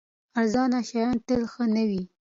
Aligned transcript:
ارزانه 0.39 0.79
شیان 0.89 1.17
تل 1.27 1.41
ښه 1.51 1.63
نه 1.75 1.83
وي. 1.89 2.03